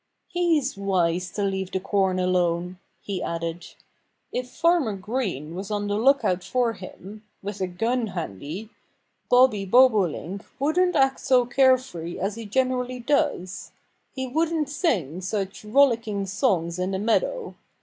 [0.29, 3.67] "He's wise to leave the corn alone," he added.
[4.31, 8.69] "If Farmer Green was on the lookout for him with a gun handy
[9.29, 13.73] Bobby Bobolink wouldn't act so care free as he generally does.
[14.15, 17.53] He wouldn't sing such rollicking songs in the meadow.